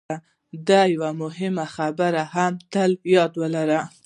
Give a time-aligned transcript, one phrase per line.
[0.67, 3.81] دا یوه مهمه خبره هم تل په یاد ولرئ